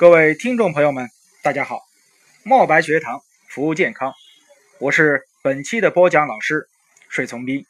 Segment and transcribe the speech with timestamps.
[0.00, 1.10] 各位听众朋友们，
[1.42, 1.82] 大家好！
[2.42, 4.14] 墨白学堂服务健康，
[4.78, 6.66] 我是本期的播讲老师
[7.10, 7.66] 水从斌。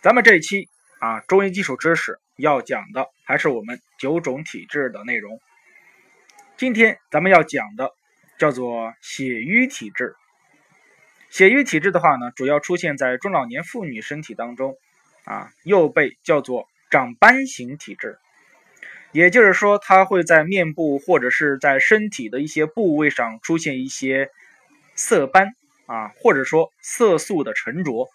[0.00, 5.38] 咱们这一期啊，中医基础知识要讲的还是我们九种体质的内容。
[6.56, 7.90] 今天咱们要讲的
[8.38, 10.16] 叫做血瘀体质。
[11.28, 14.74] 血瘀体质的话呢，主要出现在中老年妇女身体当中，
[15.24, 18.18] 啊，又被叫做长斑型体质。
[19.12, 24.30] 也就是说，它会在面部或者是在身体的一些部位上出现一些
[24.94, 25.54] 色斑
[25.86, 28.08] 啊，或者说色素的沉着。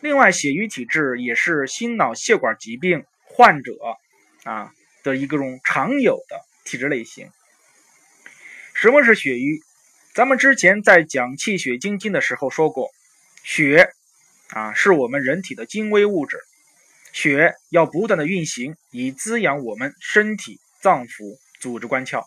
[0.00, 3.72] 另外，血瘀体质也是心脑血管疾病患者
[4.44, 4.70] 啊
[5.02, 7.30] 的一个种常有的体质类型。
[8.74, 9.60] 什么是血瘀？
[10.14, 12.90] 咱们之前在讲气血精经的时候说过，
[13.42, 13.90] 血
[14.50, 16.38] 啊是我们人体的精微物质。
[17.14, 22.24] 血要不断的运行，以滋养我们身体脏腑、组织官窍。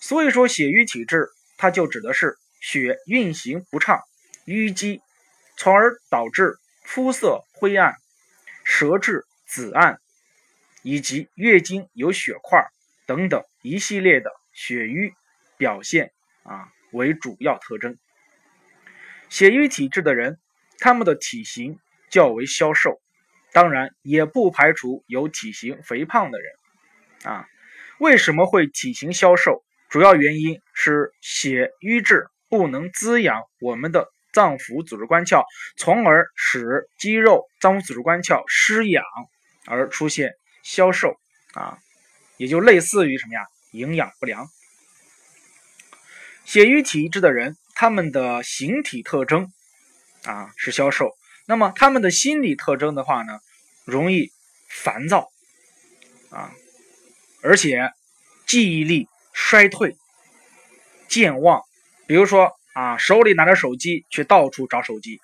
[0.00, 4.00] 所以说，血瘀体质，它就指的是血运行不畅、
[4.46, 5.00] 淤积，
[5.56, 7.94] 从而导致肤色灰暗、
[8.64, 10.00] 舌质紫暗，
[10.82, 12.66] 以及月经有血块
[13.06, 15.14] 等等一系列的血瘀
[15.56, 16.10] 表现
[16.42, 17.96] 啊为主要特征。
[19.28, 20.40] 血瘀体质的人，
[20.80, 21.78] 他们的体型
[22.10, 23.00] 较为消瘦。
[23.54, 26.52] 当然也不排除有体型肥胖的人，
[27.22, 27.46] 啊，
[28.00, 29.62] 为什么会体型消瘦？
[29.88, 35.44] 主要原因是血瘀滞不能滋养我们的脏腑组织官窍，
[35.76, 39.04] 从而使肌肉脏腑组织官窍失养
[39.66, 40.32] 而出现
[40.64, 41.14] 消瘦，
[41.52, 41.78] 啊，
[42.36, 43.46] 也就类似于什么呀？
[43.70, 44.48] 营养不良。
[46.44, 49.52] 血瘀体质的人，他们的形体特征
[50.24, 51.16] 啊是消瘦。
[51.46, 53.38] 那么他们的心理特征的话呢，
[53.84, 54.32] 容易
[54.70, 55.28] 烦躁
[56.30, 56.50] 啊，
[57.42, 57.92] 而且
[58.46, 59.96] 记忆力衰退、
[61.06, 61.62] 健忘。
[62.06, 65.20] 比如说啊，手里拿着手机却到处找手机。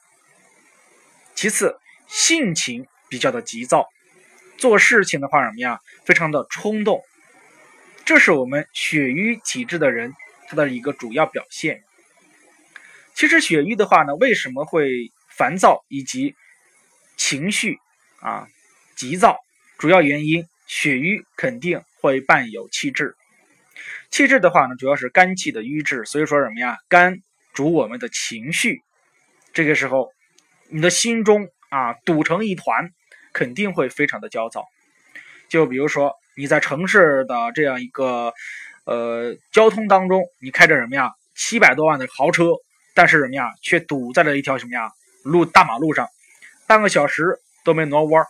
[1.35, 3.89] 其次，性情比较的急躁，
[4.59, 7.03] 做事情的话什么呀，非常的冲动。
[8.05, 10.13] 这是我们血瘀体质的人
[10.49, 11.83] 他的一个主要表现。
[13.15, 15.11] 其实血瘀的话呢，为什么会？
[15.41, 16.35] 烦躁以及
[17.17, 17.79] 情绪
[18.21, 18.47] 啊
[18.95, 19.39] 急躁，
[19.79, 23.17] 主要原因血瘀肯定会伴有气滞。
[24.11, 26.77] 气滞的话呢，主要是肝气的瘀滞，所以说什么呀？
[26.91, 27.21] 肝
[27.55, 28.83] 主我们的情绪，
[29.55, 30.11] 这个时候
[30.69, 32.91] 你的心中啊堵成一团，
[33.33, 34.67] 肯定会非常的焦躁。
[35.49, 38.35] 就比如说你在城市的这样一个
[38.85, 42.45] 呃交通当中，你开着什么呀七百多万的豪车，
[42.93, 44.91] 但是什么呀却堵在了一条什么呀？
[45.23, 46.09] 路大马路上，
[46.67, 48.25] 半个小时都没挪弯，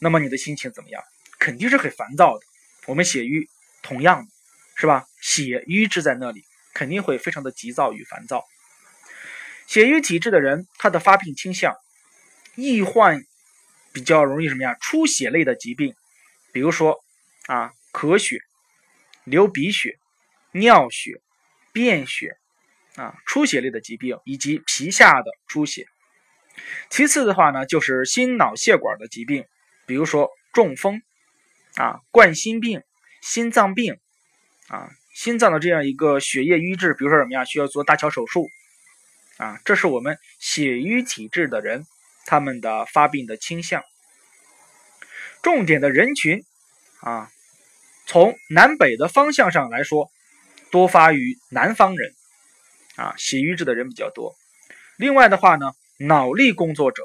[0.00, 1.02] 那么你的心情怎么样？
[1.38, 2.40] 肯定是很烦躁的。
[2.86, 3.48] 我们血瘀
[3.82, 4.28] 同样的，
[4.76, 5.06] 是吧？
[5.20, 8.44] 血瘀滞在那里，肯定会非常的急躁与烦躁。
[9.66, 11.74] 血瘀体质的人，他的发病倾向
[12.54, 13.22] 易患
[13.92, 14.74] 比较容易什么呀？
[14.80, 15.94] 出血类的疾病，
[16.52, 17.02] 比如说
[17.46, 18.40] 啊，咳血、
[19.24, 19.98] 流鼻血、
[20.52, 21.20] 尿血、
[21.72, 22.36] 便血
[22.96, 25.86] 啊，出血类的疾病以及皮下的出血。
[26.88, 29.44] 其次的话呢，就是心脑血管的疾病，
[29.86, 31.02] 比如说中风
[31.74, 32.82] 啊、冠心病、
[33.20, 33.98] 心脏病
[34.68, 38.48] 啊、心脏的这样一个血液瘀滞，比如说什么呀，需要做搭桥手术
[39.38, 41.84] 啊，这是我们血瘀体质的人
[42.26, 43.82] 他们的发病的倾向。
[45.42, 46.44] 重点的人群
[47.00, 47.28] 啊，
[48.06, 50.08] 从南北的方向上来说，
[50.70, 52.12] 多发于南方人
[52.96, 54.34] 啊，血瘀滞的人比较多。
[54.96, 55.72] 另外的话呢。
[56.06, 57.02] 脑力工作者，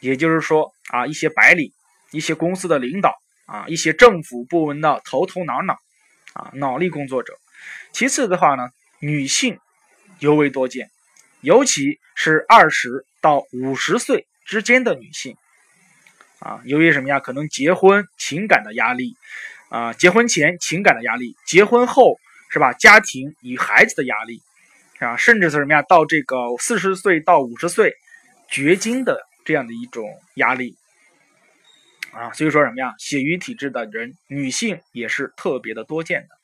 [0.00, 1.72] 也就是说啊，一些白领、
[2.10, 3.14] 一些公司的领导
[3.46, 5.78] 啊，一些政府部门的头头脑脑
[6.34, 7.34] 啊，脑力工作者。
[7.92, 9.58] 其次的话呢，女性
[10.18, 10.90] 尤为多见，
[11.40, 15.36] 尤其是二十到五十岁之间的女性
[16.40, 17.18] 啊，由于什么呀？
[17.20, 19.16] 可能结婚情感的压力
[19.70, 22.18] 啊，结婚前情感的压力，结婚后
[22.50, 22.74] 是吧？
[22.74, 24.42] 家庭与孩子的压力
[24.98, 25.80] 啊，甚至是什么呀？
[25.80, 27.94] 到这个四十岁到五十岁。
[28.48, 30.76] 绝经的这样的一种压力
[32.12, 32.94] 啊，所以说什么呀？
[32.98, 36.36] 血瘀体质的人，女性也是特别的多见的。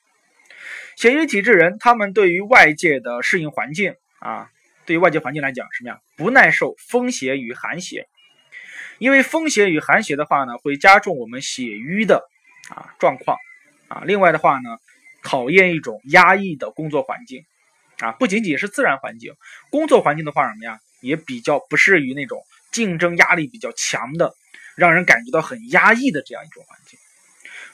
[0.95, 4.49] 血瘀体质人，他们对于外界的适应环境啊，
[4.85, 5.99] 对于外界环境来讲，什么呀？
[6.15, 8.07] 不耐受风邪与寒邪，
[8.99, 12.23] 因为风邪与寒邪的话呢，会加重我们血瘀的
[12.69, 13.37] 啊状况
[13.87, 14.03] 啊。
[14.05, 14.77] 另外的话呢，
[15.23, 17.43] 考验一种压抑的工作环境
[17.97, 19.33] 啊，不仅仅是自然环境，
[19.71, 20.79] 工作环境的话什么呀？
[21.03, 24.33] 也比较不适于那种竞争压力比较强的，
[24.75, 26.97] 让人感觉到很压抑的这样一种环境。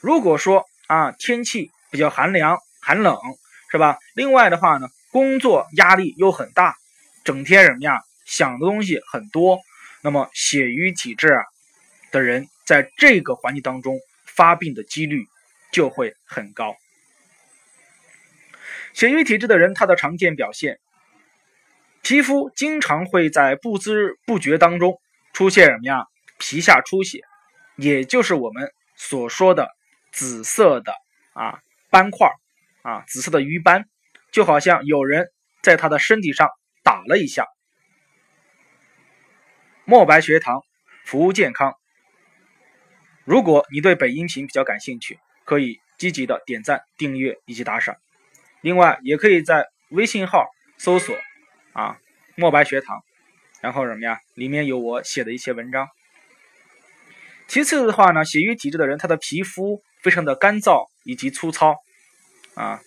[0.00, 3.16] 如果说啊天气比较寒凉，寒冷，
[3.70, 3.98] 是吧？
[4.14, 6.76] 另外的话呢，工作压力又很大，
[7.24, 9.58] 整天什么呀，想的东西很多。
[10.02, 11.42] 那么血瘀体质啊
[12.10, 15.26] 的人，在这个环境当中发病的几率
[15.72, 16.74] 就会很高。
[18.94, 20.80] 血瘀体质的人，他的常见表现，
[22.02, 25.00] 皮肤经常会在不知不觉当中
[25.32, 26.04] 出现什么呀？
[26.38, 27.20] 皮下出血，
[27.76, 29.68] 也就是我们所说的
[30.10, 30.94] 紫色的
[31.34, 31.58] 啊
[31.90, 32.30] 斑块
[32.82, 33.84] 啊，紫色的瘀斑，
[34.32, 35.28] 就好像有人
[35.62, 36.48] 在他的身体上
[36.82, 37.46] 打了一下。
[39.84, 40.62] 墨白学堂
[41.04, 41.74] 服务健康。
[43.24, 47.96] 如果你对本音频比较感兴趣，可以积极的点赞、订阅以及打赏。
[48.62, 50.46] 另外，也可以在微信号
[50.78, 51.14] 搜索
[51.72, 51.98] 啊
[52.36, 53.02] “墨白学堂”，
[53.60, 54.18] 然后什么呀？
[54.34, 55.88] 里面有我写的一些文章。
[57.48, 61.76] 其次的话呢，血瘀体质的人，他的皮肤非常的干燥以及粗糙
[62.54, 62.80] 啊，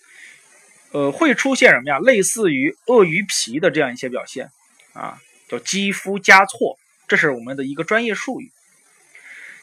[0.92, 1.98] 呃，会出现什么呀？
[1.98, 4.48] 类似于鳄鱼皮的这样一些表现
[4.92, 6.78] 啊，叫肌肤加错，
[7.08, 8.50] 这是我们的一个专业术语。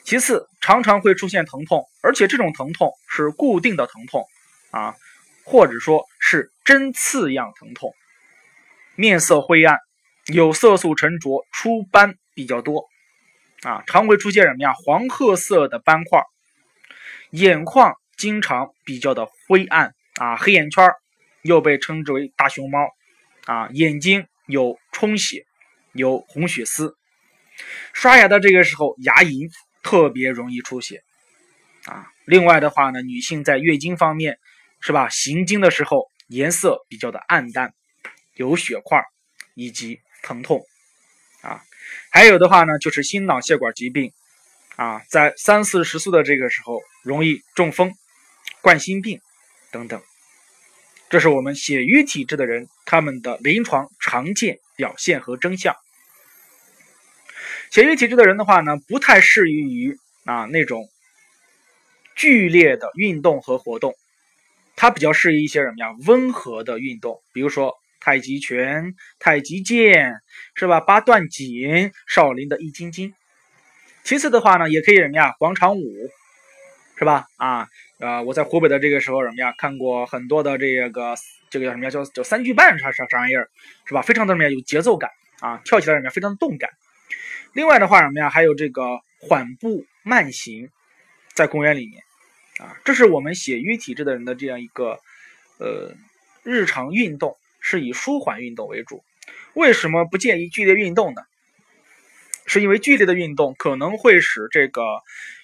[0.04, 4.26] 其次，常常会出现疼痛，而且这种疼痛是固定的疼痛
[4.72, 4.96] 啊。
[5.44, 7.96] 或者说是针刺样疼痛，
[8.96, 9.78] 面色灰暗，
[10.34, 12.86] 有色素沉着，出斑比较多，
[13.64, 14.74] 啊，常会出现什么呀？
[14.74, 16.22] 黄褐色的斑块，
[17.32, 20.90] 眼眶经常比较的灰暗，啊，黑眼圈
[21.42, 22.80] 又被称之为大熊猫，
[23.46, 25.46] 啊，眼睛有充血，
[25.94, 26.96] 有红血丝，
[27.94, 29.50] 刷牙的这个时候牙龈
[29.84, 31.02] 特别容易出血，
[31.86, 34.38] 啊，另外的话呢，女性在月经方面。
[34.84, 35.10] 是吧？
[35.10, 37.76] 行经的时候颜色比较的暗淡，
[38.42, 39.04] 有血块
[39.54, 40.66] 以及疼痛
[41.44, 41.62] 啊。
[42.10, 44.12] 还有的话呢，就是心脑血管疾病
[44.78, 47.94] 啊，在三四十岁的这个时候容易中风、
[48.62, 49.22] 冠心病
[49.72, 50.02] 等等。
[51.10, 55.76] 这是我们血瘀体质的人他们的临床常见表现和征象。
[57.70, 60.90] 血瘀体质的人的话呢，不太适宜于啊那种
[62.16, 63.94] 剧烈的运动和活动。
[64.78, 65.88] 它比较适宜一些什么呀？
[66.08, 70.16] 温和的运动，比如说太极拳、太极剑，
[70.56, 70.82] 是吧？
[70.82, 73.14] 八段锦、少林的易筋经。
[74.04, 75.36] 其次的话呢，也可以什么呀？
[75.38, 75.86] 广场舞，
[76.98, 77.28] 是吧？
[77.38, 77.68] 啊，
[78.00, 79.54] 呃，我在湖北的这个时候什么呀？
[79.58, 81.16] 看过很多的这个
[81.52, 81.92] 这个叫什么呀？
[81.92, 83.48] 叫叫三句半啥啥啥玩意儿，
[83.86, 84.02] 是吧？
[84.02, 84.50] 非常的什么呀？
[84.50, 86.12] 有节奏感啊，跳起来什么呀？
[86.12, 86.72] 非常的动感。
[87.54, 88.30] 另外的话什么呀？
[88.30, 90.70] 还有这个缓步慢行，
[91.36, 92.02] 在公园里面。
[92.60, 95.00] 啊，这是我们血瘀体质的人的这样一个，
[95.60, 95.96] 呃，
[96.44, 99.04] 日常运动是以舒缓运动为主。
[99.54, 101.22] 为什么不建议剧烈运动呢？
[102.48, 104.82] 是因为剧烈的运动可能会使这个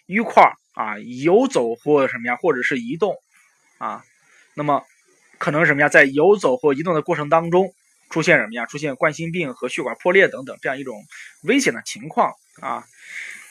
[0.08, 3.16] 淤块啊游走或什么呀，或者是移动
[3.78, 4.04] 啊，
[4.56, 4.84] 那么
[5.38, 7.74] 可能什么呀，在游走或移动的过程当中
[8.10, 8.66] 出现什么呀？
[8.66, 10.96] 出现冠心病和血管破裂等等这样一种
[11.44, 12.84] 危险的情况啊，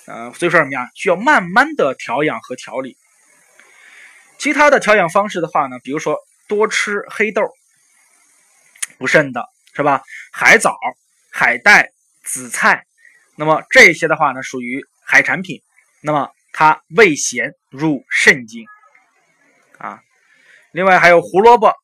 [0.07, 0.91] 呃，所以说什么呀？
[0.95, 2.97] 需要慢慢的调养和调理。
[4.39, 6.19] 其他的调养方式的话呢，比如说
[6.49, 7.43] 多吃黑豆，
[8.98, 9.44] 补肾的
[9.75, 10.02] 是吧？
[10.32, 10.76] 海藻、
[11.31, 11.90] 海带、
[12.22, 12.84] 紫菜，
[13.37, 15.60] 那么这些的话呢，属于海产品，
[16.00, 18.64] 那么它味咸入肾经
[19.78, 20.00] 啊。
[20.72, 21.75] 另外还有胡萝卜、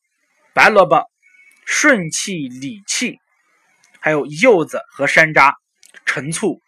[0.53, 1.09] 白萝卜，
[1.65, 3.19] 顺气理气，
[3.99, 5.53] 还有柚子和山楂、
[6.05, 6.61] 陈醋，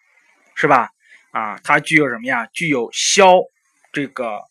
[0.55, 0.89] 是吧？
[1.31, 2.47] 啊，它具有什么呀？
[2.53, 3.33] 具有消
[3.91, 4.41] 这个。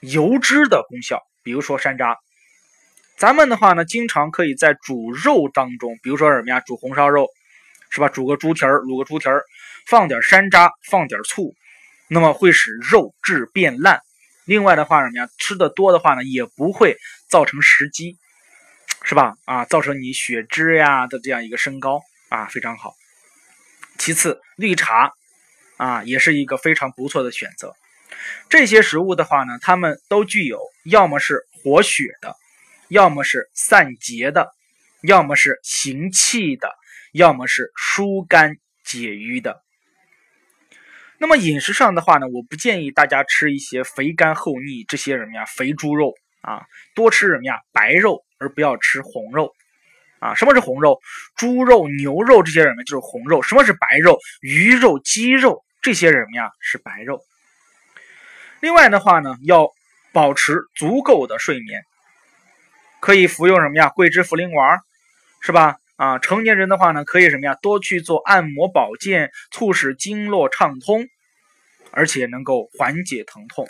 [0.00, 2.16] 油脂的功效，比如说山楂，
[3.18, 7.26] 咱们的话呢，经常可以在煮肉当中，比如说什么呀，煮红烧肉，
[7.90, 8.08] 是吧？
[8.08, 9.42] 煮个猪蹄儿，卤个猪蹄儿，
[9.88, 11.52] 放点山楂，放点醋，
[12.08, 14.00] 那么会使肉质变烂。
[14.44, 16.96] 另外的话，什么呀，吃的多的话呢，也不会
[17.28, 18.16] 造成食积，
[19.02, 19.34] 是吧？
[19.46, 22.94] 啊，造成你血脂呀的这样一个升高啊，非常好。
[23.98, 25.10] 其次，绿茶
[25.76, 27.74] 啊，也是一个非常不错的选择。
[28.48, 32.36] 这些食物的话呢，它们都具有要么是活血的，
[32.88, 34.50] 要么是散结的，
[35.02, 36.70] 要么是行气的，
[37.12, 39.62] 要么是疏肝解郁的。
[41.18, 46.62] 那么饮食上的话呢，我不建议大家吃一些肥甘厚腻这些什么呀，肥猪肉啊，
[46.94, 49.52] 多吃什么呀，白肉，而不要吃红肉
[50.20, 50.34] 啊。
[50.34, 51.00] 什么是红肉？
[51.36, 53.42] 猪肉、牛肉这些什么就是红肉。
[53.42, 54.16] 什么是白肉？
[54.40, 57.20] 鱼肉、鸡肉这些什么呀是白肉。
[58.60, 59.68] 另外的话呢，要
[60.12, 61.82] 保持足够的睡眠，
[63.00, 63.88] 可以服用什么呀？
[63.88, 64.78] 桂枝茯苓丸，
[65.40, 65.76] 是吧？
[65.96, 67.54] 啊，成年人的话呢，可以什么呀？
[67.60, 71.08] 多去做按摩保健，促使经络畅通，
[71.90, 73.68] 而且能够缓解疼痛。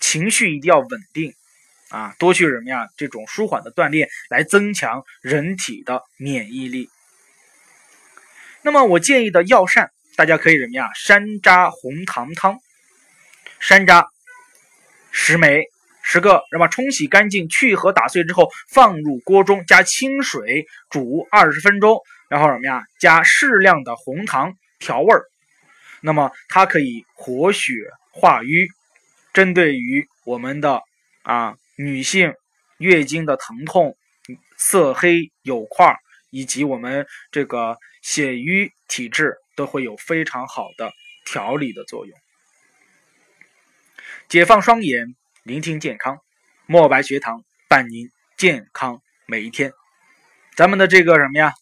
[0.00, 1.34] 情绪一定要稳定，
[1.90, 2.88] 啊，多去什么呀？
[2.96, 6.88] 这种舒缓的锻炼来增强人体的免疫力。
[8.62, 10.90] 那么我建议的药膳，大家可以什么呀？
[10.94, 12.58] 山楂红糖汤，
[13.60, 14.08] 山楂
[15.12, 15.62] 十枚，
[16.10, 22.82] 十个，那么冲洗干净，去核打碎之后，放入锅中，加清水煮二十分钟，然后什么呀？
[22.98, 25.22] 加适量的红糖调味儿。
[26.00, 27.72] 那么它可以活血
[28.10, 28.66] 化瘀，
[29.32, 30.82] 针对于我们的
[31.22, 31.54] 啊。
[31.76, 32.34] 女性
[32.76, 33.96] 月经的疼痛、
[34.58, 35.96] 色黑有块
[36.28, 40.92] 以及我们这个血瘀体质都会有非常好的
[41.24, 42.18] 调理的作用。
[44.28, 45.16] 解放双眼，
[45.50, 46.16] 聆听健康，
[46.66, 49.72] 墨白学堂伴您健康每一天。
[50.54, 51.52] 咱们的这个什么呀，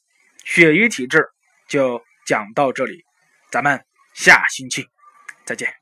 [0.45, 1.27] 血瘀体质
[1.69, 3.03] 就讲到这里，
[3.51, 4.87] 咱们下星期
[5.47, 5.73] 再见。